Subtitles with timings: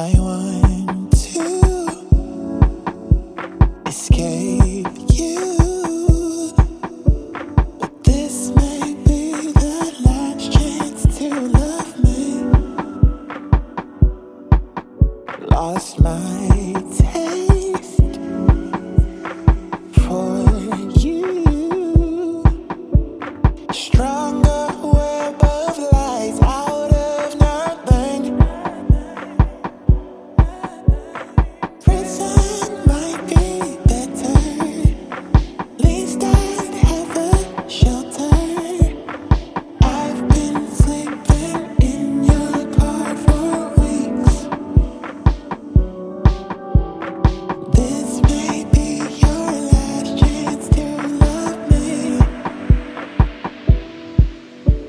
[0.00, 1.44] I want to
[3.84, 6.52] escape you,
[7.80, 12.44] but this may be the last chance to love me.
[15.50, 17.57] Lost my taste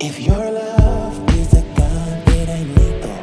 [0.09, 3.21] If your love is a gun, it ain't lethal.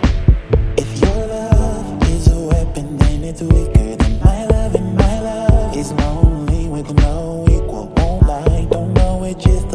[0.78, 5.76] If your love is a weapon, then it's weaker than my love, and my love
[5.76, 7.92] is lonely with no equal.
[7.96, 9.24] Won't lie, don't know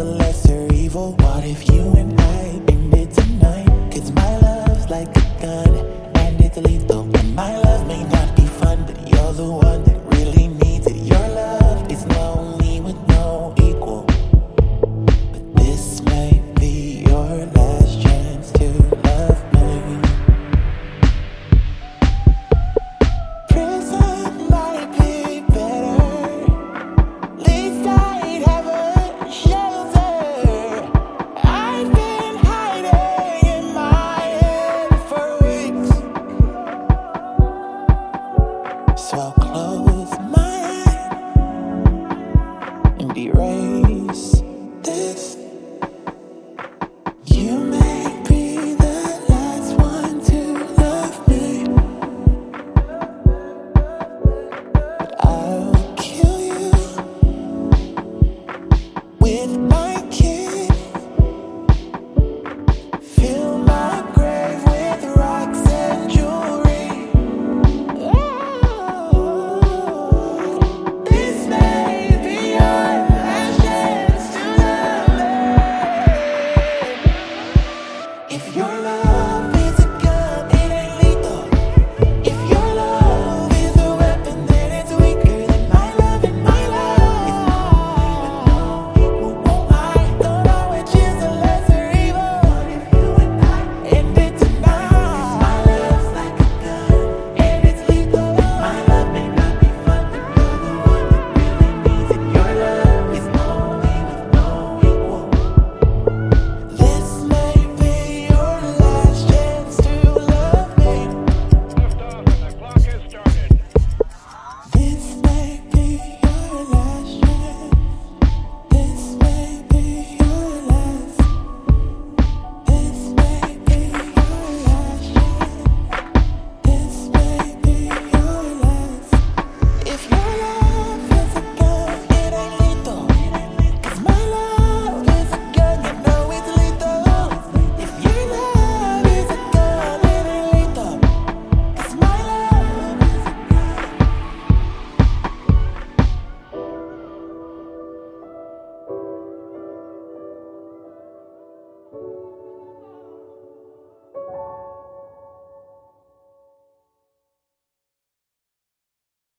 [0.03, 1.11] lesser evil.
[1.19, 1.90] What if you
[39.11, 39.90] so close.